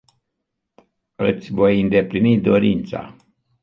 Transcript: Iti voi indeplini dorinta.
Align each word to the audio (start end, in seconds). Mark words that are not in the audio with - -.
Iti 1.31 1.49
voi 1.59 1.77
indeplini 1.83 2.41
dorinta. 2.41 3.01